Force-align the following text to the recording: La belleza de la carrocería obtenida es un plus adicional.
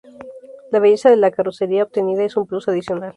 La 0.71 0.79
belleza 0.79 1.11
de 1.11 1.15
la 1.15 1.29
carrocería 1.29 1.83
obtenida 1.83 2.23
es 2.23 2.35
un 2.35 2.47
plus 2.47 2.67
adicional. 2.67 3.09